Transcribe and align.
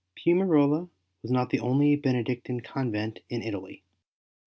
Piumarola 0.15 0.89
was 1.21 1.29
not 1.29 1.51
the 1.51 1.59
only 1.59 1.95
Benedictine 1.95 2.59
convent 2.61 3.19
in 3.29 3.43
Italy. 3.43 3.83